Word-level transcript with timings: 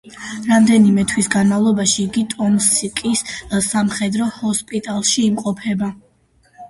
რამდენიმე 0.45 1.03
თვის 1.11 1.27
განმავლობაში 1.35 1.99
იგი 2.05 2.23
ტომსკის 2.33 3.23
სამხედრო 3.67 4.31
ჰოსპიტალში 4.39 5.27
იმყოფება. 5.27 5.93